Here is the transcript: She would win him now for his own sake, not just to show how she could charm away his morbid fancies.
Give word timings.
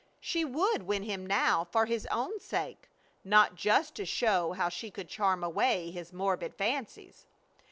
She 0.19 0.43
would 0.43 0.87
win 0.87 1.03
him 1.03 1.27
now 1.27 1.63
for 1.63 1.85
his 1.85 2.07
own 2.09 2.39
sake, 2.39 2.89
not 3.23 3.53
just 3.53 3.93
to 3.97 4.03
show 4.07 4.53
how 4.53 4.67
she 4.67 4.89
could 4.89 5.07
charm 5.09 5.43
away 5.43 5.91
his 5.91 6.11
morbid 6.11 6.55
fancies. 6.55 7.27